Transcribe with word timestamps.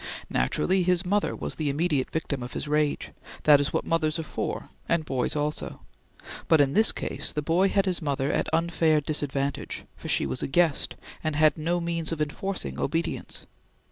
Naturally 0.31 0.81
his 0.81 1.05
mother 1.05 1.35
was 1.35 1.53
the 1.53 1.69
immediate 1.69 2.09
victim 2.09 2.41
of 2.41 2.53
his 2.53 2.67
rage; 2.67 3.11
that 3.43 3.61
is 3.61 3.71
what 3.71 3.85
mothers 3.85 4.17
are 4.17 4.23
for, 4.23 4.69
and 4.89 5.05
boys 5.05 5.35
also; 5.35 5.81
but 6.47 6.59
in 6.59 6.73
this 6.73 6.91
case 6.91 7.31
the 7.31 7.43
boy 7.43 7.69
had 7.69 7.85
his 7.85 8.01
mother 8.01 8.31
at 8.31 8.51
unfair 8.51 8.99
disadvantage, 8.99 9.83
for 9.95 10.07
she 10.07 10.25
was 10.25 10.41
a 10.41 10.47
guest, 10.47 10.95
and 11.23 11.35
had 11.35 11.55
no 11.55 11.79
means 11.79 12.11
of 12.11 12.19
enforcing 12.19 12.79
obedience. 12.79 13.45